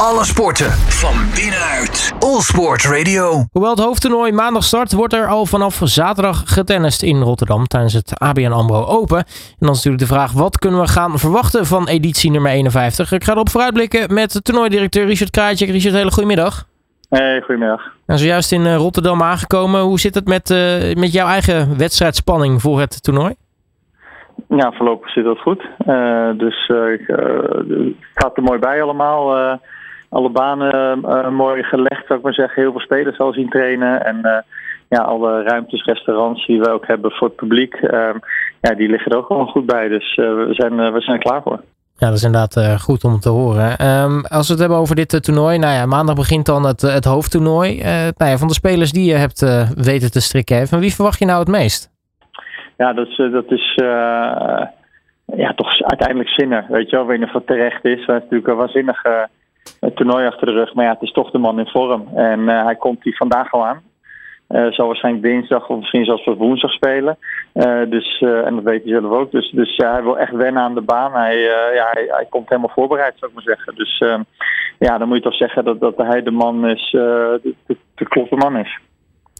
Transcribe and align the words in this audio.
Alle 0.00 0.24
sporten 0.24 0.70
van 1.02 1.14
binnenuit. 1.34 2.16
All 2.18 2.40
Sport 2.40 2.84
Radio. 2.84 3.44
Hoewel 3.52 3.70
het 3.70 3.80
hoofdtoernooi 3.80 4.32
maandag 4.32 4.62
start, 4.62 4.92
wordt 4.92 5.12
er 5.12 5.26
al 5.26 5.46
vanaf 5.46 5.80
zaterdag 5.84 6.42
getennist 6.46 7.02
in 7.02 7.20
Rotterdam 7.20 7.66
tijdens 7.66 7.92
het 7.92 8.18
ABN 8.18 8.52
AMRO 8.52 8.84
Open. 8.84 9.18
En 9.18 9.24
dan 9.58 9.70
is 9.70 9.76
natuurlijk 9.76 9.98
de 9.98 10.14
vraag, 10.14 10.32
wat 10.32 10.58
kunnen 10.58 10.80
we 10.80 10.86
gaan 10.86 11.18
verwachten 11.18 11.66
van 11.66 11.88
editie 11.88 12.30
nummer 12.30 12.50
51? 12.50 13.12
Ik 13.12 13.24
ga 13.24 13.32
erop 13.32 13.48
vooruitblikken 13.48 14.14
met 14.14 14.44
toernooidirecteur 14.44 15.06
Richard 15.06 15.30
Krajcek. 15.30 15.70
Richard, 15.70 15.94
hele 15.94 16.10
goedemiddag. 16.10 16.64
Hey, 17.08 17.40
goedemiddag. 17.40 17.82
Nou, 18.06 18.20
zojuist 18.20 18.52
in 18.52 18.66
eh, 18.66 18.76
Rotterdam 18.76 19.22
aangekomen. 19.22 19.80
Hoe 19.80 20.00
zit 20.00 20.14
het 20.14 20.28
met, 20.28 20.50
uh, 20.50 20.94
met 20.94 21.12
jouw 21.12 21.26
eigen 21.26 21.78
wedstrijdspanning 21.78 22.60
voor 22.60 22.80
het 22.80 23.02
toernooi? 23.02 23.34
Ja, 24.48 24.72
voorlopig 24.72 25.10
zit 25.10 25.24
dat 25.24 25.38
goed. 25.38 25.68
Uh, 25.86 26.30
dus 26.38 26.66
het 26.66 27.00
gaat 28.14 28.36
er 28.36 28.42
mooi 28.42 28.58
bij 28.58 28.82
allemaal. 28.82 29.58
Alle 30.08 30.30
banen 30.30 31.00
mooi 31.34 31.62
gelegd, 31.62 32.06
zou 32.06 32.18
ik 32.18 32.24
maar 32.24 32.34
zeggen. 32.34 32.62
Heel 32.62 32.70
veel 32.70 32.80
spelers 32.80 33.18
al 33.18 33.32
zien 33.32 33.48
trainen. 33.48 34.04
En 34.04 34.44
ja, 34.88 34.98
alle 34.98 35.42
ruimtes, 35.42 35.84
restaurants 35.84 36.46
die 36.46 36.60
we 36.60 36.70
ook 36.70 36.86
hebben 36.86 37.10
voor 37.10 37.26
het 37.26 37.36
publiek, 37.36 37.74
ehm, 37.74 38.18
ja, 38.60 38.74
die 38.74 38.88
liggen 38.88 39.12
er 39.12 39.18
ook 39.18 39.26
gewoon 39.26 39.46
goed 39.46 39.66
bij. 39.66 39.88
Dus 39.88 40.14
we, 40.14 40.48
zijn, 40.50 40.92
we 40.92 41.00
zijn 41.00 41.16
er 41.16 41.22
klaar 41.22 41.42
voor. 41.42 41.60
Ja, 41.98 42.06
dat 42.06 42.16
is 42.16 42.22
inderdaad 42.22 42.80
goed 42.80 43.04
om 43.04 43.20
te 43.20 43.28
horen. 43.28 43.86
Um, 43.86 44.24
als 44.26 44.46
we 44.46 44.52
het 44.52 44.60
hebben 44.60 44.78
over 44.78 44.94
dit 44.94 45.22
toernooi. 45.22 45.58
Nou 45.58 45.74
ja, 45.74 45.86
maandag 45.86 46.14
begint 46.14 46.46
dan 46.46 46.66
het, 46.66 46.80
het 46.80 47.04
hoofdtoernooi. 47.04 47.82
Nou 48.16 48.30
ja, 48.30 48.36
van 48.36 48.48
de 48.48 48.54
spelers 48.54 48.92
die 48.92 49.10
je 49.10 49.16
hebt 49.16 49.40
weten 49.74 50.10
te 50.10 50.20
strikken. 50.20 50.68
Van 50.68 50.80
wie 50.80 50.94
verwacht 50.94 51.18
je 51.18 51.24
nou 51.24 51.38
het 51.38 51.48
meest? 51.48 51.90
Ja, 52.76 52.92
dat 52.92 53.06
is, 53.06 53.16
dat 53.16 53.50
is 53.50 53.74
ja, 55.34 55.52
toch 55.54 55.82
uiteindelijk 55.82 56.28
Zinner. 56.28 56.66
Weet 56.68 56.90
je 56.90 56.96
wel, 56.96 57.06
weet 57.06 57.18
je 57.18 57.24
of 57.24 57.32
het 57.32 57.46
terecht 57.46 57.84
is. 57.84 58.06
Hij 58.06 58.16
is 58.16 58.22
natuurlijk 58.22 58.46
een 58.46 58.56
waanzinnig 59.80 59.94
toernooi 59.96 60.26
achter 60.26 60.46
de 60.46 60.52
rug. 60.52 60.74
Maar 60.74 60.84
ja, 60.84 60.92
het 60.92 61.02
is 61.02 61.12
toch 61.12 61.30
de 61.30 61.38
man 61.38 61.58
in 61.58 61.66
vorm. 61.66 62.08
En 62.14 62.48
hij 62.48 62.76
komt 62.76 63.02
die 63.02 63.16
vandaag 63.16 63.52
al 63.52 63.66
aan. 63.66 63.82
Uh, 64.48 64.72
zal 64.72 64.86
waarschijnlijk 64.86 65.24
dinsdag 65.24 65.68
of 65.68 65.78
misschien 65.78 66.04
zelfs 66.04 66.24
woensdag 66.24 66.72
spelen. 66.72 67.18
Uh, 67.54 67.90
dus, 67.90 68.20
en 68.20 68.54
dat 68.54 68.64
weet 68.64 68.82
hij 68.84 68.92
zelf 68.92 69.12
ook. 69.12 69.30
Dus, 69.30 69.50
dus 69.50 69.76
ja, 69.76 69.92
hij 69.92 70.02
wil 70.02 70.18
echt 70.18 70.32
wennen 70.32 70.62
aan 70.62 70.74
de 70.74 70.80
baan. 70.80 71.12
Hij, 71.12 71.38
ja, 71.74 71.88
hij, 71.90 72.06
hij, 72.08 72.26
komt 72.30 72.48
helemaal 72.48 72.70
voorbereid, 72.74 73.14
zou 73.16 73.30
ik 73.30 73.36
maar 73.36 73.56
zeggen. 73.56 73.74
Dus 73.74 73.98
ehm, 73.98 74.22
ja, 74.78 74.98
dan 74.98 75.08
moet 75.08 75.16
je 75.16 75.22
toch 75.22 75.34
zeggen 75.34 75.64
dat, 75.64 75.80
dat 75.80 75.96
hij 75.96 76.22
de 76.22 76.30
man 76.30 76.66
is, 76.68 76.88
de, 76.90 77.54
de, 77.66 77.76
de 77.94 78.36
man 78.36 78.56
is. 78.56 78.78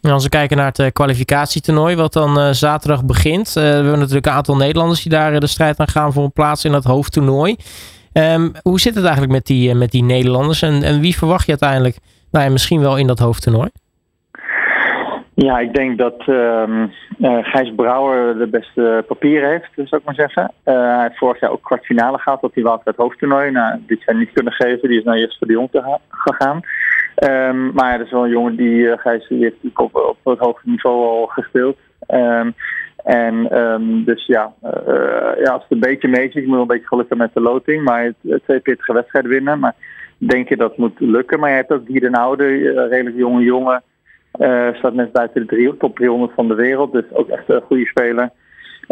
Als 0.01 0.23
we 0.23 0.29
kijken 0.29 0.57
naar 0.57 0.71
het 0.73 0.93
kwalificatietoernooi, 0.93 1.95
wat 1.95 2.13
dan 2.13 2.55
zaterdag 2.55 3.05
begint. 3.05 3.53
we 3.53 3.59
hebben 3.59 3.99
natuurlijk 3.99 4.25
een 4.25 4.31
aantal 4.31 4.55
Nederlanders 4.55 5.03
die 5.03 5.11
daar 5.11 5.39
de 5.39 5.47
strijd 5.47 5.79
aan 5.79 5.87
gaan 5.87 6.13
voor 6.13 6.23
een 6.23 6.31
plaats 6.31 6.65
in 6.65 6.73
het 6.73 6.83
hoofdtoernooi. 6.83 7.55
Um, 8.17 8.51
hoe 8.63 8.79
zit 8.79 8.95
het 8.95 9.03
eigenlijk 9.03 9.33
met 9.33 9.45
die, 9.45 9.75
met 9.75 9.91
die 9.91 10.03
Nederlanders? 10.03 10.61
En, 10.61 10.83
en 10.83 10.99
wie 10.99 11.17
verwacht 11.17 11.45
je 11.45 11.51
uiteindelijk 11.51 11.97
nou 12.31 12.45
ja, 12.45 12.51
misschien 12.51 12.79
wel 12.79 12.97
in 12.97 13.07
dat 13.07 13.19
hoofdtoernooi? 13.19 13.69
Ja, 15.33 15.59
ik 15.59 15.73
denk 15.73 15.97
dat 15.97 16.23
uh, 16.27 16.63
uh, 17.19 17.37
Gijs 17.41 17.73
Brouwer 17.75 18.37
de 18.37 18.47
beste 18.47 19.03
papieren 19.07 19.49
heeft, 19.49 19.69
zou 19.73 20.01
ik 20.01 20.05
maar 20.05 20.15
zeggen. 20.15 20.51
Uh, 20.65 20.73
hij 20.73 21.01
heeft 21.01 21.17
vorig 21.17 21.39
jaar 21.39 21.51
ook 21.51 21.63
kwartfinale 21.63 22.17
gehad 22.17 22.41
op 22.41 22.53
die 22.53 22.67
het 22.83 22.95
hoofdtoernooi. 22.95 23.51
Nou, 23.51 23.79
dit 23.87 24.01
zijn 24.05 24.17
niet 24.17 24.31
kunnen 24.33 24.53
geven, 24.53 24.89
die 24.89 24.97
is 24.97 25.03
naar 25.03 25.17
Jesper 25.17 25.47
de 25.47 25.53
Jong 25.53 25.69
gegaan. 26.09 26.61
Um, 27.23 27.71
maar 27.73 27.97
dat 27.97 28.05
is 28.05 28.11
wel 28.11 28.23
een 28.23 28.29
jongen 28.29 28.55
die, 28.55 28.75
uh, 28.75 28.97
Gijs, 28.97 29.27
die 29.27 29.43
heeft 29.43 29.77
op, 29.77 29.95
op 29.95 30.17
het 30.23 30.39
hoogste 30.39 30.69
niveau 30.69 31.07
al 31.07 31.25
gespeeld. 31.25 31.77
Um, 32.07 32.55
en 33.07 33.57
um, 33.57 34.03
dus 34.03 34.25
ja, 34.25 34.53
ja, 35.43 35.51
als 35.51 35.61
het 35.61 35.71
een 35.71 35.79
beetje 35.79 36.07
mee 36.07 36.31
zit, 36.31 36.43
je 36.43 36.47
moet 36.47 36.59
een 36.59 36.67
beetje 36.67 36.87
gelukken 36.87 37.17
met 37.17 37.33
de 37.33 37.41
loting. 37.41 37.83
Maar 37.83 38.03
het, 38.03 38.43
twee 38.43 38.59
pittige 38.59 38.93
wedstrijden 38.93 39.31
winnen. 39.31 39.59
Maar 39.59 39.75
denk 40.17 40.49
je 40.49 40.57
dat 40.57 40.77
moet 40.77 40.99
lukken. 40.99 41.39
Maar 41.39 41.49
je 41.49 41.55
hebt 41.55 41.71
ook 41.71 41.85
Guy 41.85 41.99
de 41.99 42.11
Oude, 42.11 42.45
redelijk 42.89 43.15
jonge 43.15 43.43
jongen. 43.43 43.83
Uh, 44.39 44.73
staat 44.73 44.93
net 44.93 45.11
buiten 45.11 45.41
de 45.41 45.47
drie, 45.47 45.77
top 45.77 45.95
300 45.95 46.31
van 46.33 46.47
de 46.47 46.55
wereld. 46.55 46.91
Dus 46.91 47.03
ook 47.11 47.29
echt 47.29 47.49
een 47.49 47.61
goede 47.61 47.85
speler. 47.85 48.29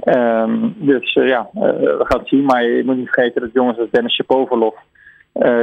Um, 0.06 0.76
dus 0.78 1.14
ja, 1.14 1.50
we 1.54 2.06
gaan 2.08 2.20
het 2.20 2.28
zien. 2.28 2.46
Maar 2.46 2.64
je 2.64 2.84
moet 2.86 2.98
niet 2.98 3.10
vergeten 3.10 3.42
dat 3.42 3.54
jongens 3.54 3.80
als 3.80 3.90
Dennis 3.92 4.14
Shapovalov... 4.14 4.76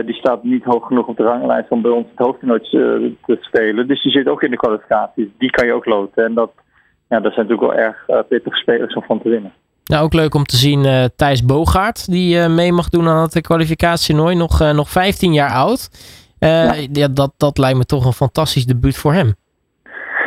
die 0.05 0.15
staat 0.15 0.45
niet 0.45 0.65
hoog 0.65 0.87
genoeg 0.87 1.07
op 1.07 1.17
de 1.17 1.23
ranglijst 1.23 1.71
om 1.71 1.83
bij 1.83 1.91
ons 1.91 2.07
het 2.11 2.27
hoofdtoernooi 2.27 2.61
te 3.27 3.37
spelen. 3.41 3.89
Dus 3.89 4.03
die 4.03 4.13
zit 4.13 4.29
ook 4.29 4.43
in 4.43 4.51
de 4.51 4.57
kwalificaties. 4.57 5.29
Die 5.39 5.51
kan 5.51 5.67
je 5.67 5.73
ook 5.73 5.87
loten. 5.87 6.25
En 6.25 6.35
dat, 6.35 6.53
ja, 7.13 7.21
dat 7.21 7.33
zijn 7.33 7.47
natuurlijk 7.47 7.75
wel 7.75 7.85
erg 7.85 8.27
pittige 8.29 8.57
spelers 8.57 8.95
om 8.95 9.03
van 9.03 9.23
te 9.23 9.29
winnen. 9.29 9.53
Nou, 9.85 10.05
ook 10.05 10.13
leuk 10.13 10.35
om 10.35 10.45
te 10.45 10.57
zien 10.57 10.85
uh, 10.85 11.05
Thijs 11.17 11.45
Bogaert, 11.45 12.11
die 12.11 12.37
uh, 12.37 12.55
mee 12.55 12.73
mag 12.73 12.89
doen 12.89 13.09
aan 13.09 13.23
het 13.23 13.41
kwalificatietoernooi. 13.41 14.37
Nog, 14.37 14.61
uh, 14.61 14.71
nog 14.71 14.91
15 14.91 15.33
jaar 15.33 15.51
oud. 15.51 15.89
Ja. 16.39 16.75
ja. 16.93 17.09
dat, 17.09 17.33
dat 17.37 17.59
lijkt 17.59 17.79
me 17.79 17.85
toch 17.85 18.05
een 18.05 18.13
fantastisch 18.13 18.67
debuut 18.67 18.97
voor 18.97 19.13
hem. 19.13 19.35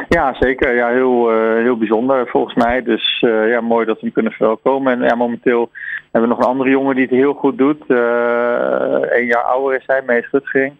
Ja, 0.09 0.35
zeker. 0.39 0.75
Ja, 0.75 0.89
heel, 0.89 1.33
uh, 1.33 1.63
heel 1.63 1.77
bijzonder 1.77 2.27
volgens 2.27 2.55
mij. 2.55 2.83
Dus 2.83 3.21
uh, 3.25 3.49
ja, 3.49 3.61
mooi 3.61 3.85
dat 3.85 3.95
we 3.95 4.01
hem 4.01 4.11
kunnen 4.13 4.31
verwelkomen. 4.31 4.93
En 4.93 5.07
ja, 5.07 5.15
momenteel 5.15 5.69
hebben 6.11 6.29
we 6.29 6.35
nog 6.35 6.45
een 6.45 6.51
andere 6.51 6.69
jongen 6.69 6.95
die 6.95 7.05
het 7.05 7.13
heel 7.13 7.33
goed 7.33 7.57
doet. 7.57 7.83
Uh, 7.87 7.97
een 9.09 9.25
jaar 9.25 9.43
ouder 9.43 9.79
is 9.79 9.83
hij, 9.87 10.01
Mees 10.05 10.27
Rutgering. 10.31 10.73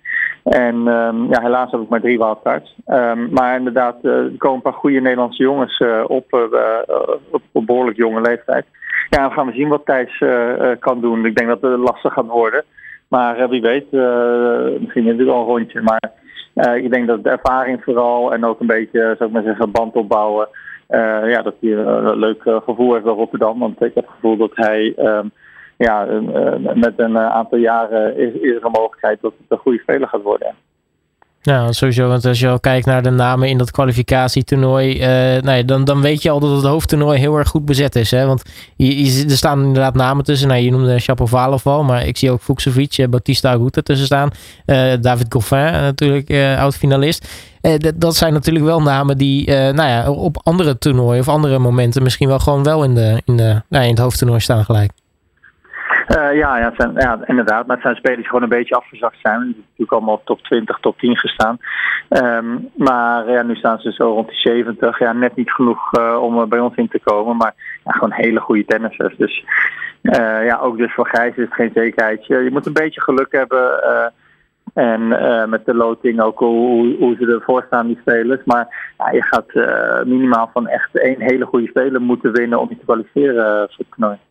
En 0.46 0.76
um, 0.76 1.28
ja, 1.30 1.42
helaas 1.42 1.72
heb 1.72 1.82
ik 1.82 1.90
maar 1.90 2.02
drie 2.02 2.18
wildcards. 2.18 2.76
Um, 2.88 3.30
maar 3.32 3.58
inderdaad, 3.58 4.04
er 4.04 4.32
komen 4.38 4.56
een 4.56 4.62
paar 4.62 4.74
goede 4.74 5.00
Nederlandse 5.00 5.44
jongens 5.44 5.84
op, 6.08 6.34
op, 7.32 7.42
op 7.52 7.66
behoorlijk 7.66 7.98
jonge 7.98 8.22
leeftijd. 8.22 8.66
Ja, 9.10 9.22
dan 9.22 9.32
gaan 9.32 9.48
we 9.48 9.54
zien 9.54 9.68
wat 9.68 9.86
Thijs 9.86 10.24
kan 10.80 11.02
doen. 11.02 11.26
Ik 11.26 11.36
denk 11.36 11.50
dat 11.50 11.72
het 11.72 11.80
lastig 11.80 12.14
gaat 12.14 12.28
worden. 12.28 12.64
Maar 13.08 13.50
wie 13.50 13.62
weet, 13.62 13.92
misschien 14.82 15.06
is 15.06 15.18
het 15.18 15.26
wel 15.26 15.40
een 15.40 15.46
rondje. 15.46 15.82
Maar 15.82 16.12
ik 16.76 16.92
denk 16.92 17.08
dat 17.08 17.24
de 17.24 17.30
ervaring 17.30 17.84
vooral 17.84 18.34
en 18.34 18.46
ook 18.46 18.60
een 18.60 18.68
beetje, 18.68 19.00
zou 19.00 19.30
ik 19.30 19.32
maar 19.32 19.44
zeggen, 19.44 19.72
band 19.72 19.96
opbouwen. 19.96 20.48
Ja, 21.26 21.42
dat 21.42 21.56
hij 21.62 21.72
een 21.72 22.20
leuk 22.20 22.42
gevoel 22.42 22.94
heeft 22.94 23.06
bij 23.06 23.14
Rotterdam. 23.14 23.60
Want 23.60 23.82
ik 23.82 23.94
heb 23.94 24.06
het 24.06 24.14
gevoel 24.14 24.38
dat 24.38 24.52
hij 24.54 24.94
um, 24.98 25.32
ja, 25.78 26.06
met 26.74 26.94
een 26.96 27.18
aantal 27.18 27.58
jaren 27.58 28.18
is, 28.18 28.34
er 28.34 28.66
een 28.66 28.72
mogelijkheid 28.72 29.22
dat 29.22 29.34
het 29.38 29.52
een 29.52 29.58
goede 29.58 29.80
speler 29.80 30.08
gaat 30.08 30.22
worden. 30.22 30.56
Nou, 31.46 31.74
sowieso, 31.74 32.08
want 32.08 32.26
als 32.26 32.40
je 32.40 32.48
al 32.48 32.60
kijkt 32.60 32.86
naar 32.86 33.04
de 33.04 33.10
namen 33.10 33.50
in 33.50 33.58
dat 33.58 33.72
kwalificatietoernooi, 33.72 34.94
uh, 34.94 35.42
nou 35.42 35.58
ja, 35.58 35.64
dan, 35.64 35.84
dan 35.84 36.02
weet 36.02 36.22
je 36.22 36.30
al 36.30 36.40
dat 36.40 36.56
het 36.56 36.66
hoofdtoernooi 36.66 37.20
heel 37.20 37.38
erg 37.38 37.48
goed 37.48 37.66
bezet 37.66 37.96
is. 37.96 38.12
Hè? 38.12 38.26
Want 38.26 38.42
er 38.78 39.38
staan 39.38 39.64
inderdaad 39.64 39.94
namen 39.94 40.24
tussen. 40.24 40.48
Nou, 40.48 40.62
je 40.62 40.72
noemde 40.72 41.00
Shapovalov 41.00 41.68
al, 41.68 41.84
maar 41.84 42.08
ik 42.08 42.18
zie 42.18 42.32
ook 42.32 42.42
Fuxovic, 42.42 42.98
uh, 42.98 43.08
Batista 43.08 43.52
Aguta 43.52 43.82
tussen 43.82 44.06
staan. 44.06 44.30
David 45.02 45.34
Goffin, 45.34 45.72
natuurlijk 45.72 46.58
oud-finalist. 46.58 47.28
Dat, 47.96 48.16
zijn 48.16 48.34
natuurlijk 48.34 48.66
wel 48.66 48.82
namen 48.82 49.18
die 49.18 49.50
nou 49.52 49.90
ja, 49.90 50.12
op 50.12 50.38
andere 50.44 50.78
toernooien 50.78 51.20
of 51.20 51.30
andere 51.30 51.60
momenten 51.60 52.04
misschien 52.04 52.28
wel 52.28 52.40
gewoon 52.40 52.64
wel 52.64 52.84
in, 52.84 52.96
de, 52.96 53.22
in, 53.26 53.38
de, 53.38 53.62
nou, 53.70 53.84
in 53.84 53.90
het 53.90 54.00
hoofdtoernooi 54.00 54.40
staan 54.40 54.66
gelijk. 54.66 54.92
Uh, 56.10 56.36
ja, 56.36 56.58
ja, 56.58 56.74
zijn, 56.78 56.94
ja, 56.96 57.20
inderdaad. 57.26 57.66
Maar 57.66 57.76
het 57.76 57.86
zijn 57.86 57.96
spelers 57.96 58.20
die 58.20 58.28
gewoon 58.28 58.44
een 58.44 58.58
beetje 58.58 58.76
afgezakt 58.76 59.18
zijn. 59.22 59.40
Die 59.40 59.56
natuurlijk 59.58 59.92
allemaal 59.92 60.16
op 60.16 60.26
top 60.26 60.42
20, 60.42 60.78
top 60.80 61.00
10 61.00 61.18
gestaan. 61.18 61.58
Um, 62.10 62.70
maar 62.76 63.32
ja, 63.32 63.42
nu 63.42 63.56
staan 63.56 63.80
ze 63.80 63.92
zo 63.92 64.14
rond 64.14 64.28
die 64.28 64.38
70. 64.38 65.00
Ja, 65.00 65.14
net 65.14 65.36
niet 65.36 65.52
genoeg 65.52 65.98
uh, 65.98 66.22
om 66.22 66.50
bij 66.50 66.60
ons 66.60 66.76
in 66.76 66.88
te 66.88 67.00
komen. 67.04 67.38
Maar 67.38 67.54
ja, 67.84 67.92
gewoon 67.92 68.12
hele 68.12 68.40
goede 68.40 68.66
tennissers. 68.66 69.18
Dus 69.18 69.46
uh, 70.02 70.46
ja, 70.46 70.58
ook 70.58 70.78
dus 70.78 70.94
voor 70.94 71.08
Gijs 71.08 71.36
is 71.36 71.44
het 71.44 71.54
geen 71.54 71.72
zekerheid. 71.74 72.26
Je, 72.26 72.50
moet 72.52 72.66
een 72.66 72.74
beetje 72.74 73.02
geluk 73.02 73.32
hebben. 73.32 73.84
en 74.74 75.08
met 75.50 75.66
de 75.66 75.74
loting 75.74 76.22
ook 76.22 76.40
hoe, 76.40 76.96
hoe 77.00 77.16
ze 77.20 77.26
ervoor 77.26 77.64
staan, 77.68 77.88
die 77.88 78.00
spelers. 78.02 78.42
Maar 78.46 78.94
ja, 78.98 79.12
je 79.12 79.24
gaat 79.24 79.54
minimaal 80.06 80.50
van 80.54 80.68
echt 80.68 80.98
één 80.98 81.22
hele 81.22 81.46
goede 81.46 81.68
speler 81.68 82.02
moeten 82.02 82.32
winnen 82.32 82.60
om 82.60 82.70
je 82.70 82.78
te 82.78 82.86
kwalificeren 82.86 83.70
voor 83.70 84.10
het. 84.10 84.25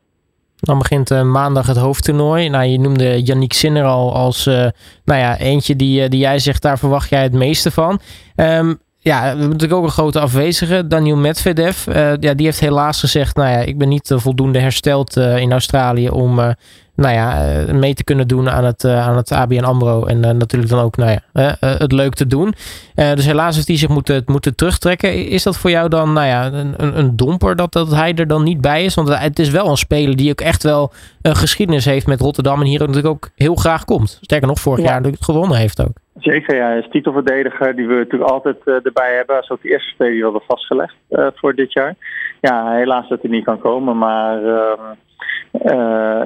Dan 0.64 0.78
begint 0.78 1.10
uh, 1.10 1.22
maandag 1.22 1.66
het 1.66 1.76
hoofdtoernooi. 1.76 2.48
Nou, 2.48 2.64
je 2.64 2.80
noemde 2.80 3.22
Yannick 3.22 3.52
Sinner 3.52 3.84
al 3.84 4.14
als 4.14 4.47
uh, 4.47 4.54
nou 5.04 5.20
ja, 5.20 5.38
eentje 5.38 5.76
die, 5.76 6.02
uh, 6.02 6.08
die 6.08 6.20
jij 6.20 6.38
zegt, 6.38 6.62
daar 6.62 6.78
verwacht 6.78 7.09
jij 7.09 7.22
het 7.22 7.33
meeste 7.33 7.71
van. 7.71 8.00
Um, 8.36 8.80
ja, 8.98 9.21
we 9.21 9.27
hebben 9.27 9.48
natuurlijk 9.48 9.80
ook 9.80 9.84
een 9.84 9.91
grote 9.91 10.21
afwezige, 10.21 10.86
Daniel 10.86 11.16
Medvedev. 11.16 11.86
ja, 12.21 12.34
die 12.34 12.47
heeft 12.47 12.60
helaas 12.60 13.00
gezegd, 13.00 13.36
nou 13.36 13.48
ja, 13.48 13.59
ik 13.59 13.78
ben 13.78 13.89
niet 13.89 14.12
voldoende 14.16 14.59
hersteld 14.59 15.16
in 15.16 15.53
Australië 15.53 16.09
om 16.09 16.54
nou 16.96 17.14
ja, 17.14 17.46
eh, 17.46 17.74
mee 17.74 17.94
te 17.94 18.04
kunnen 18.04 18.28
doen 18.28 18.50
aan 18.50 18.64
het, 18.64 18.84
uh, 18.84 19.08
aan 19.08 19.16
het 19.16 19.32
ABN 19.32 19.64
AMRO. 19.64 20.04
En 20.04 20.16
uh, 20.16 20.30
natuurlijk 20.30 20.70
dan 20.70 20.84
ook 20.84 20.96
nou 20.96 21.10
ja, 21.10 21.56
uh, 21.60 21.78
het 21.78 21.92
leuk 21.92 22.14
te 22.14 22.26
doen. 22.26 22.54
dus 22.94 23.26
helaas 23.26 23.54
heeft 23.54 23.68
hij 23.68 23.76
zich 23.76 23.88
moeten, 23.88 24.22
moeten 24.26 24.56
terugtrekken. 24.56 25.26
Is 25.26 25.42
dat 25.42 25.58
voor 25.58 25.70
jou 25.70 25.88
dan 25.88 26.12
nou 26.12 26.26
ja, 26.26 26.52
een, 26.52 26.98
een 26.98 27.16
domper 27.16 27.56
dat, 27.56 27.72
dat 27.72 27.94
hij 27.94 28.14
er 28.14 28.26
dan 28.26 28.42
niet 28.42 28.60
bij 28.60 28.84
is? 28.84 28.94
Want 28.94 29.18
het 29.18 29.38
is 29.38 29.50
wel 29.50 29.68
een 29.68 29.76
speler 29.76 30.16
die 30.16 30.30
ook 30.30 30.41
echt 30.41 30.62
wel 30.62 30.92
een 31.22 31.36
geschiedenis 31.36 31.84
heeft 31.84 32.06
met 32.06 32.20
Rotterdam. 32.20 32.60
En 32.60 32.66
hier 32.66 32.78
natuurlijk 32.78 33.06
ook 33.06 33.30
heel 33.36 33.54
graag 33.54 33.84
komt. 33.84 34.18
Sterker 34.20 34.48
nog, 34.48 34.60
vorig 34.60 34.78
ja. 34.78 34.84
jaar 34.84 34.96
natuurlijk 34.96 35.24
gewonnen 35.24 35.58
heeft 35.58 35.82
ook. 35.82 35.92
Zeker, 36.18 36.56
ja. 36.56 36.66
Hij 36.66 36.78
is 36.78 36.88
titelverdediger 36.91 37.76
die 37.76 37.86
we 37.86 37.94
natuurlijk 37.94 38.30
altijd 38.30 38.56
erbij 38.64 39.14
hebben. 39.14 39.36
Als 39.36 39.50
ook 39.50 39.62
de 39.62 39.70
eerste 39.70 39.91
speler 39.91 40.12
die 40.12 40.20
we 40.20 40.30
hadden 40.30 40.48
vastgelegd 40.48 40.94
voor 41.34 41.54
dit 41.54 41.72
jaar. 41.72 41.94
Ja, 42.41 42.72
helaas 42.72 43.08
dat 43.08 43.22
hij 43.22 43.30
niet 43.30 43.44
kan 43.44 43.58
komen. 43.58 43.98
Maar 43.98 44.44
ehm, 44.44 44.80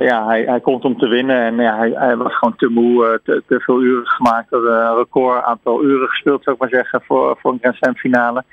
ja, 0.01 0.27
hij, 0.27 0.43
hij 0.43 0.61
komt 0.61 0.85
om 0.85 0.99
te 0.99 1.09
winnen 1.09 1.41
en 1.41 1.57
ja, 1.57 1.79
hij, 1.79 2.17
was 2.17 2.37
gewoon 2.37 2.57
te 2.57 2.69
moe, 2.69 3.21
te, 3.25 3.43
te 3.47 3.61
veel 3.61 3.83
uren 3.83 4.07
gemaakt. 4.07 4.53
Een 4.53 4.97
record 4.97 5.43
aantal 5.43 5.85
uren 5.85 6.09
gespeeld, 6.09 6.43
zou 6.43 6.57
ik 6.57 6.63
maar 6.63 6.81
zeggen, 6.81 7.03
voor, 7.07 7.37
voor 7.41 7.53
een 7.53 7.59
Grand 7.59 7.77
Slam 7.77 7.97
finale. 7.97 8.45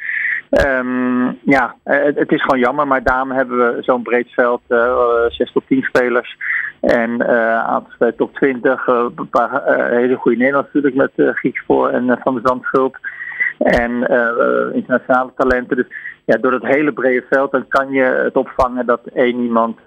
Um, 0.49 1.39
ja, 1.43 1.75
het, 1.83 2.15
het, 2.15 2.31
is 2.31 2.41
gewoon 2.41 2.59
jammer, 2.59 2.87
maar 2.87 3.03
daarom 3.03 3.31
hebben 3.31 3.57
we 3.57 3.83
zo'n 3.83 4.03
breed 4.03 4.27
veld, 4.29 4.61
uh, 4.67 5.25
6 5.27 5.51
tot 5.51 5.63
10 5.67 5.83
spelers. 5.83 6.37
En 6.81 7.09
uh, 7.21 7.57
aantal 7.57 8.11
top 8.17 8.35
20, 8.35 8.87
uh, 8.87 9.05
een 9.15 9.29
paar 9.29 9.61
hele 9.89 10.15
goede 10.15 10.37
Nederlanders 10.37 10.73
natuurlijk 10.73 11.15
met 11.17 11.43
uh, 11.43 11.53
voor 11.67 11.89
en 11.89 12.19
Van 12.23 12.35
de 12.35 12.41
Zandschulp. 12.43 12.97
En 13.57 13.91
internationale 14.73 15.31
talenten. 15.35 15.75
Dus 15.75 15.87
ja, 16.25 16.37
door 16.37 16.51
dat 16.51 16.63
hele 16.63 16.93
brede 16.93 17.25
veld 17.29 17.51
dan 17.51 17.67
kan 17.67 17.91
je 17.91 18.03
het 18.03 18.35
opvangen 18.35 18.85
dat 18.85 19.01
één 19.13 19.39
iemand 19.39 19.77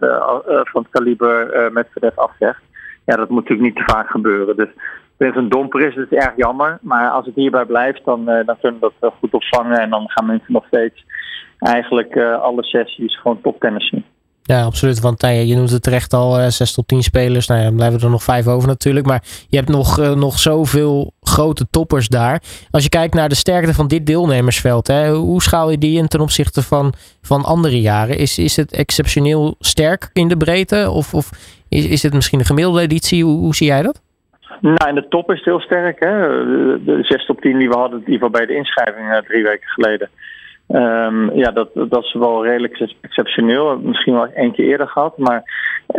van 0.63 0.83
het 0.83 0.91
kaliber 0.91 1.69
met 1.73 1.89
Verdef 1.91 2.19
afzegt. 2.19 2.61
Ja, 3.05 3.17
dat 3.17 3.29
moet 3.29 3.43
natuurlijk 3.49 3.69
niet 3.77 3.87
te 3.87 3.93
vaak 3.93 4.11
gebeuren. 4.11 4.57
Dus 4.57 4.69
als 5.19 5.37
een 5.37 5.49
domper 5.49 5.87
is, 5.87 5.95
het 5.95 6.13
erg 6.13 6.33
jammer. 6.37 6.79
Maar 6.81 7.11
als 7.11 7.27
het 7.27 7.35
hierbij 7.35 7.65
blijft, 7.65 8.05
dan, 8.05 8.25
dan 8.25 8.57
kunnen 8.61 8.81
we 8.81 8.93
dat 9.01 9.15
goed 9.19 9.33
opvangen. 9.33 9.79
En 9.79 9.91
dan 9.91 10.09
gaan 10.09 10.27
mensen 10.27 10.53
nog 10.53 10.67
steeds 10.67 11.05
eigenlijk 11.59 12.17
alle 12.19 12.65
sessies 12.65 13.21
gewoon 13.21 13.41
toptennis 13.41 13.89
zien. 13.89 14.05
Ja, 14.49 14.63
absoluut. 14.63 15.01
Want 15.01 15.23
nou 15.23 15.35
je 15.35 15.55
noemt 15.55 15.71
het 15.71 15.83
terecht 15.83 16.13
al, 16.13 16.39
eh, 16.39 16.49
6 16.49 16.73
tot 16.73 16.89
10 16.89 17.03
spelers. 17.03 17.47
Nou 17.47 17.61
ja, 17.61 17.67
dan 17.67 17.77
blijven 17.77 18.01
er 18.01 18.11
nog 18.11 18.23
vijf 18.23 18.47
over 18.47 18.69
natuurlijk. 18.69 19.07
Maar 19.07 19.23
je 19.49 19.57
hebt 19.57 19.69
nog, 19.69 20.15
nog 20.15 20.39
zoveel 20.39 21.13
grote 21.39 21.67
toppers 21.71 22.09
daar. 22.09 22.41
Als 22.71 22.83
je 22.83 22.89
kijkt 22.89 23.15
naar 23.15 23.29
de 23.29 23.35
sterkte 23.35 23.75
van 23.75 23.89
dit 23.89 24.07
deelnemersveld, 24.07 24.87
hè, 24.87 25.11
hoe 25.11 25.43
schaal 25.43 25.71
je 25.71 25.79
die 25.79 25.99
in 25.99 26.09
ten 26.09 26.21
opzichte 26.21 26.63
van, 26.63 26.93
van 27.23 27.45
andere 27.45 27.81
jaren? 27.81 28.19
Is, 28.19 28.39
is 28.39 28.57
het 28.57 28.73
exceptioneel 28.73 29.55
sterk 29.59 30.11
in 30.13 30.29
de 30.29 30.37
breedte? 30.37 30.91
Of, 30.91 31.15
of 31.15 31.31
is, 31.69 31.89
is 31.89 32.03
het 32.03 32.15
misschien 32.15 32.39
een 32.39 32.53
gemiddelde 32.53 32.81
editie? 32.81 33.25
Hoe, 33.25 33.39
hoe 33.39 33.55
zie 33.55 33.67
jij 33.67 33.83
dat? 33.83 34.01
Nou, 34.61 34.89
in 34.89 34.95
de 34.95 35.09
top 35.09 35.33
is 35.33 35.45
heel 35.45 35.61
sterk. 35.61 36.01
Hè? 36.01 36.11
De, 36.85 36.99
6 37.03 37.27
tot 37.27 37.41
10 37.41 37.59
die 37.59 37.69
we 37.69 37.77
hadden, 37.77 37.99
ieder 37.99 38.13
geval 38.13 38.31
bij 38.31 38.47
de 38.47 38.55
inschrijving 38.55 39.11
uh, 39.11 39.17
drie 39.17 39.43
weken 39.43 39.69
geleden. 39.69 40.09
Um, 40.69 41.35
ja, 41.35 41.51
dat, 41.51 41.69
dat 41.75 42.05
is 42.05 42.13
wel 42.13 42.47
redelijk 42.47 42.95
exceptioneel. 43.01 43.79
Misschien 43.79 44.15
wel 44.15 44.27
één 44.27 44.53
keer 44.53 44.67
eerder 44.67 44.89
gehad. 44.89 45.19
Maar, 45.19 45.43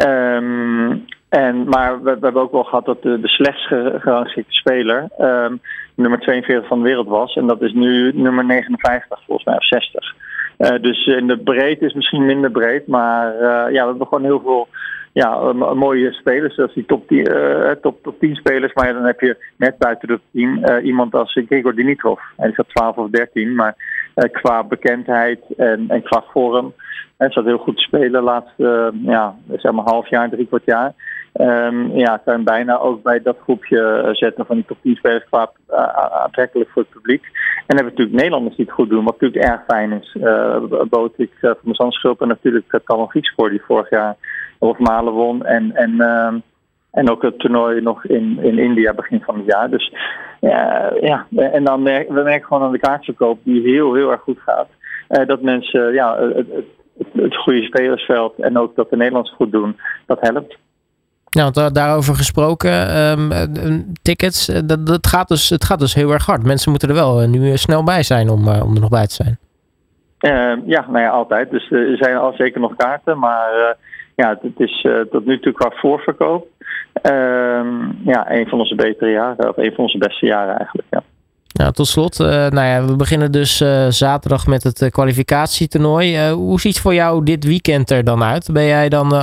um, 0.06 1.06
en, 1.30 1.70
maar 1.70 2.04
we, 2.04 2.10
hebben 2.10 2.42
ook 2.42 2.52
wel 2.52 2.64
gehad 2.64 2.86
dat 2.86 3.02
de, 3.02 3.20
de 3.20 3.28
slechtst 3.28 3.66
gerangschikte 4.02 4.54
speler 4.54 5.10
um, 5.20 5.62
nummer 5.96 6.20
42 6.20 6.68
van 6.68 6.78
de 6.78 6.84
wereld 6.84 7.08
was. 7.08 7.36
En 7.36 7.48
dat 7.48 7.62
is 7.62 7.74
nu 7.74 8.12
nummer 8.14 8.46
59, 8.46 9.20
volgens 9.26 9.48
mij, 9.48 9.56
of 9.56 9.66
60. 9.66 10.16
Uh, 10.58 10.82
dus 10.82 11.06
in 11.06 11.28
de 11.28 11.38
breedte 11.38 11.86
is 11.86 11.94
misschien 11.94 12.26
minder 12.26 12.52
breed. 12.52 12.88
Maar 12.88 13.34
uh, 13.34 13.42
ja, 13.74 13.82
we 13.82 13.90
hebben 13.90 14.08
gewoon 14.08 14.24
heel 14.24 14.42
veel 14.42 14.68
ja, 15.14 15.54
mooie 15.54 16.12
spelers, 16.12 16.56
zoals 16.56 16.74
die 16.74 16.86
top 16.86 17.08
10, 17.08 17.18
uh, 17.18 17.72
top, 17.72 18.04
top 18.04 18.20
10 18.20 18.36
spelers. 18.36 18.74
Maar 18.74 18.94
dan 18.94 19.06
heb 19.06 19.20
je 19.20 19.38
net 19.58 19.78
buiten 19.78 20.08
de 20.08 20.20
10 20.32 20.64
uh, 20.66 20.86
iemand 20.86 21.14
als 21.16 21.40
Grigor 21.48 21.76
Dimitrov. 21.76 22.20
Hij 22.38 22.50
is 22.50 22.64
12 22.68 22.98
of 22.98 23.10
13, 23.10 23.56
maar 23.56 23.76
qua 24.32 24.64
bekendheid 24.64 25.40
en, 25.58 25.86
en 25.88 26.02
qua 26.02 26.24
vorm. 26.32 26.74
Hij 27.18 27.32
zat 27.32 27.46
heel 27.46 27.58
goed 27.58 27.76
te 27.76 27.84
spelen 27.84 28.12
de 28.12 28.22
laatste 28.22 28.94
ja, 29.02 29.36
zeg 29.58 29.72
maar 29.72 29.86
half 29.86 30.10
jaar, 30.10 30.30
drie 30.30 30.48
kwart 30.48 30.66
jaar. 30.66 30.94
Um, 31.34 31.98
ja, 31.98 32.22
kan 32.26 32.44
bijna 32.44 32.78
ook 32.78 33.04
bij 33.04 33.22
dat 33.22 33.38
groepje 33.42 34.10
zetten 34.12 34.46
van 34.46 34.56
die 34.56 34.66
top 34.66 34.78
10 34.82 34.96
spelers 34.96 35.26
qua 35.30 35.52
aantrekkelijk 36.24 36.70
voor 36.70 36.82
het 36.82 36.92
publiek. 36.92 37.24
En 37.70 37.76
hebben 37.76 37.94
natuurlijk 37.94 38.18
Nederlanders 38.18 38.56
die 38.56 38.66
het 38.66 38.74
goed 38.74 38.90
doen, 38.90 39.04
wat 39.04 39.20
natuurlijk 39.20 39.52
erg 39.52 39.64
fijn 39.68 39.92
is. 39.92 40.16
Uh, 40.22 40.58
Botik 40.90 41.32
uh, 41.42 41.52
van 41.64 41.76
Zandschulp 41.76 42.22
en 42.22 42.28
natuurlijk 42.28 42.74
uh, 42.74 42.80
Kalman 42.84 43.10
Griekspoor 43.10 43.50
die 43.50 43.62
vorig 43.62 43.90
jaar 43.90 44.16
of 44.58 44.78
Malen 44.78 45.14
won. 45.14 45.46
En, 45.46 45.76
en, 45.76 45.92
uh, 45.92 46.34
en 46.92 47.10
ook 47.10 47.22
het 47.22 47.40
toernooi 47.40 47.82
nog 47.82 48.06
in, 48.06 48.40
in 48.42 48.60
India 48.60 48.94
begin 48.94 49.22
van 49.22 49.36
het 49.38 49.46
jaar. 49.46 49.70
Dus 49.70 49.94
ja, 50.40 50.94
ja. 51.02 51.28
en 51.36 51.64
dan 51.64 51.84
merken 51.84 52.16
we 52.16 52.22
merken 52.22 52.48
gewoon 52.48 52.64
aan 52.64 52.72
de 52.72 52.80
kaartverkoop 52.80 53.40
die 53.44 53.62
heel, 53.62 53.94
heel 53.94 54.12
erg 54.12 54.22
goed 54.22 54.40
gaat. 54.40 54.68
Dat 55.28 55.42
mensen 55.42 55.94
ja, 55.94 56.18
het, 56.20 56.36
het, 56.36 56.66
het, 57.14 57.36
goede 57.36 57.64
spelersveld 57.64 58.40
en 58.40 58.58
ook 58.58 58.76
dat 58.76 58.90
de 58.90 58.96
Nederlanders 58.96 59.36
goed 59.36 59.52
doen, 59.52 59.80
dat 60.06 60.18
helpt. 60.22 60.58
Ja, 61.30 61.52
want 61.52 61.76
daarover 61.76 62.16
gesproken, 62.16 62.98
um, 62.98 63.32
tickets, 64.02 64.46
dat, 64.66 64.86
dat 64.86 65.08
gaat 65.08 65.28
dus, 65.28 65.50
het 65.50 65.64
gaat 65.64 65.80
dus 65.80 65.94
heel 65.94 66.12
erg 66.12 66.26
hard. 66.26 66.44
Mensen 66.44 66.72
moeten 66.72 66.90
er 66.90 66.96
wel 66.96 67.28
nu 67.28 67.58
snel 67.58 67.84
bij 67.84 68.04
zijn 68.04 68.30
om, 68.30 68.48
om 68.48 68.76
er 68.76 68.82
nog 68.82 68.90
bij 68.90 69.08
te 69.08 69.14
zijn. 69.14 69.38
Uh, 70.20 70.68
ja, 70.68 70.86
nou 70.88 71.00
ja, 71.00 71.10
altijd. 71.10 71.52
Dus 71.52 71.72
er 71.72 71.98
zijn 71.98 72.18
al 72.18 72.34
zeker 72.34 72.62
nog 72.62 72.76
kaarten, 72.76 73.20
maar 73.20 73.76
ja, 74.16 74.38
het 74.42 74.60
is 74.60 74.84
uh, 74.84 75.00
tot 75.00 75.26
nu 75.26 75.40
toe 75.40 75.54
qua 75.54 75.72
voorverkoop. 75.76 76.48
Ehm, 77.02 77.92
ja, 78.04 78.32
een 78.32 78.48
van 78.48 78.60
onze 78.60 78.76
betere 78.76 79.12
jaren, 79.12 79.50
of 79.50 79.58
een 79.58 79.74
van 79.74 79.84
onze 79.84 79.98
beste 79.98 80.26
jaren 80.26 80.58
eigenlijk. 80.58 80.88
Nou, 81.60 81.72
tot 81.72 81.88
slot, 81.88 82.20
uh, 82.20 82.28
nou 82.28 82.68
ja, 82.68 82.86
we 82.86 82.96
beginnen 82.96 83.32
dus 83.32 83.62
uh, 83.62 83.86
zaterdag 83.88 84.48
met 84.48 84.64
het 84.64 84.90
kwalificatietoernooi. 84.92 86.30
hoe 86.32 86.60
ziet 86.60 86.80
voor 86.80 86.94
jou 86.94 87.24
dit 87.24 87.44
weekend 87.44 87.90
er 87.90 88.04
dan 88.04 88.24
uit? 88.24 88.50
Ben 88.54 88.66
jij 88.66 88.90
dan, 88.90 89.14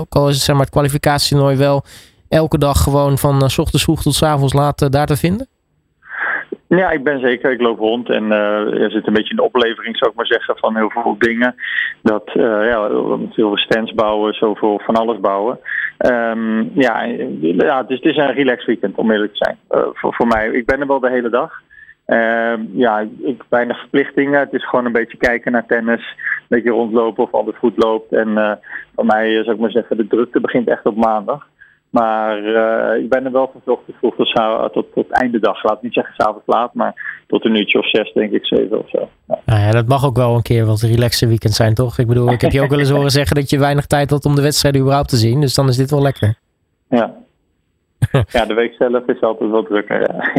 ook 0.00 0.14
al 0.14 0.28
is 0.28 0.34
het 0.34 0.44
zeg 0.44 0.54
maar, 0.54 0.64
het 0.64 0.74
kwalificatietoernooi 0.74 1.56
wel 1.56 1.82
elke 2.28 2.58
dag 2.58 2.82
gewoon 2.82 3.18
van 3.18 3.50
s 3.50 3.58
ochtends 3.58 3.84
vroeg 3.84 4.02
tot 4.02 4.14
s 4.14 4.22
avonds 4.22 4.52
laat 4.52 4.92
daar 4.92 5.06
te 5.06 5.16
vinden? 5.16 5.46
Ja, 6.68 6.90
ik 6.90 7.04
ben 7.04 7.20
zeker. 7.20 7.52
Ik 7.52 7.60
loop 7.60 7.78
rond 7.78 8.10
en 8.10 8.30
er 8.30 8.90
zit 8.90 9.06
een 9.06 9.12
beetje 9.12 9.34
de 9.34 9.42
oplevering, 9.42 9.96
zou 9.96 10.10
ik 10.10 10.16
maar 10.16 10.26
zeggen, 10.26 10.56
van 10.58 10.76
heel 10.76 10.90
veel 10.90 11.16
dingen. 11.18 11.54
Dat, 12.02 12.28
uh, 12.34 12.68
ja, 12.68 12.88
veel 13.30 13.56
stands 13.56 13.94
bouwen, 13.94 14.34
zoveel 14.34 14.80
van 14.84 14.94
alles 14.94 15.20
bouwen. 15.20 15.58
Um, 15.98 16.70
ja, 16.74 17.02
ja 17.40 17.84
het, 17.88 18.04
is, 18.04 18.16
een 18.16 18.32
relaxed 18.32 18.66
weekend, 18.66 18.96
om 18.96 19.10
eerlijk 19.10 19.34
te 19.34 19.44
zijn. 19.44 19.56
Voor 19.94 20.26
mij. 20.26 20.48
Ik 20.48 20.66
ben 20.66 20.80
er 20.80 20.86
wel 20.86 21.00
de 21.00 21.10
hele 21.10 21.30
dag. 21.30 21.64
Uh, 22.06 22.54
ja, 22.72 23.06
ik 23.22 23.44
weinig 23.48 23.78
verplichtingen. 23.78 24.40
Het 24.40 24.52
is 24.52 24.68
gewoon 24.68 24.84
een 24.84 24.92
beetje 24.92 25.16
kijken 25.16 25.52
naar 25.52 25.66
tennis. 25.66 26.00
Een 26.00 26.46
beetje 26.48 26.70
rondlopen 26.70 27.24
of 27.24 27.34
alles 27.34 27.56
goed 27.58 27.76
loopt. 27.76 28.12
En 28.12 28.28
uh, 28.28 28.52
voor 28.94 29.06
mij 29.06 29.32
zou 29.32 29.54
ik 29.54 29.60
maar 29.60 29.70
zeggen, 29.70 29.96
de 29.96 30.06
drukte 30.06 30.40
begint 30.40 30.68
echt 30.68 30.86
op 30.86 30.96
maandag. 30.96 31.46
Maar 31.90 32.42
uh, 32.42 33.02
ik 33.02 33.08
ben 33.08 33.24
er 33.24 33.32
wel 33.32 33.50
van 33.52 33.60
vroeg 33.96 34.16
tot, 34.16 34.72
tot, 34.72 34.92
tot 34.92 35.10
einde 35.10 35.38
dag. 35.38 35.62
Laat 35.62 35.82
niet 35.82 35.92
zeggen 35.92 36.14
s'avonds 36.14 36.46
laat, 36.46 36.74
maar 36.74 37.22
tot 37.26 37.44
een 37.44 37.54
uurtje 37.54 37.78
of 37.78 37.88
zes, 37.88 38.12
denk 38.12 38.32
ik, 38.32 38.46
zeven 38.46 38.78
of 38.78 38.90
zo. 38.90 39.08
Ja. 39.26 39.38
Nou 39.44 39.60
ja, 39.60 39.70
dat 39.70 39.86
mag 39.86 40.06
ook 40.06 40.16
wel 40.16 40.34
een 40.34 40.42
keer 40.42 40.66
wat 40.66 40.80
relaxe 40.80 41.26
weekend 41.26 41.54
zijn, 41.54 41.74
toch? 41.74 41.98
Ik 41.98 42.06
bedoel, 42.06 42.32
ik 42.32 42.40
heb 42.40 42.52
je 42.52 42.62
ook 42.62 42.70
wel 42.70 42.78
eens 42.78 42.90
horen 42.90 43.10
zeggen 43.10 43.36
dat 43.36 43.50
je 43.50 43.58
weinig 43.58 43.86
tijd 43.86 44.10
had 44.10 44.24
om 44.24 44.34
de 44.34 44.42
wedstrijden 44.42 44.80
überhaupt 44.80 45.08
te 45.08 45.16
zien. 45.16 45.40
Dus 45.40 45.54
dan 45.54 45.68
is 45.68 45.76
dit 45.76 45.90
wel 45.90 46.02
lekker. 46.02 46.34
Ja, 46.88 47.14
ja 48.28 48.44
de 48.44 48.54
week 48.54 48.74
zelf 48.78 49.06
is 49.06 49.20
altijd 49.20 49.50
wel 49.50 49.62
drukker, 49.62 50.00
ja. 50.00 50.32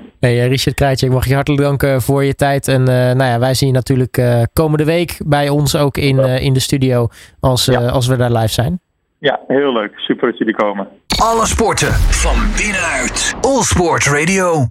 Hey, 0.24 0.40
eh, 0.40 0.48
Richard 0.48 0.76
Krijtje, 0.76 1.06
ik 1.06 1.12
mag 1.12 1.26
je 1.26 1.34
hartelijk 1.34 1.62
danken 1.62 2.02
voor 2.02 2.24
je 2.24 2.34
tijd. 2.34 2.68
En 2.68 2.80
uh, 2.80 2.86
nou 2.86 3.24
ja, 3.24 3.38
wij 3.38 3.54
zien 3.54 3.68
je 3.68 3.74
natuurlijk 3.74 4.18
uh, 4.18 4.42
komende 4.52 4.84
week 4.84 5.20
bij 5.26 5.48
ons 5.48 5.76
ook 5.76 5.96
in, 5.96 6.18
in 6.18 6.52
de 6.52 6.60
studio 6.60 7.08
als, 7.40 7.64
ja. 7.64 7.88
als 7.88 8.06
we 8.06 8.16
daar 8.16 8.32
live 8.32 8.52
zijn. 8.52 8.80
Ja, 9.18 9.40
heel 9.46 9.72
leuk. 9.72 9.98
Super 9.98 10.28
dat 10.30 10.38
jullie 10.38 10.54
komen. 10.54 10.88
Alle 11.22 11.46
sporten 11.46 11.92
van 11.92 12.36
binnenuit. 12.56 13.34
All 13.40 13.62
Sport 13.62 14.06
Radio. 14.06 14.62